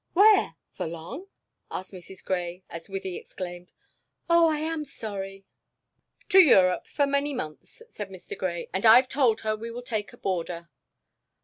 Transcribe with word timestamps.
"Where? 0.13 0.55
For 0.71 0.87
long?" 0.87 1.27
asked 1.69 1.91
Mrs. 1.93 2.25
Grey, 2.25 2.63
as 2.71 2.87
Wythie 2.87 3.17
exclaimed: 3.19 3.71
"Oh, 4.27 4.47
I 4.49 4.57
am 4.57 4.83
sorry." 4.83 5.45
"To 6.29 6.39
Europe, 6.39 6.87
for 6.87 7.05
many 7.05 7.35
months," 7.35 7.83
said 7.91 8.09
Mr. 8.09 8.35
Grey. 8.35 8.67
"And 8.73 8.83
I've 8.83 9.07
told 9.07 9.41
her 9.41 9.55
we 9.55 9.69
would 9.69 9.85
take 9.85 10.11
a 10.11 10.17
boarder." 10.17 10.69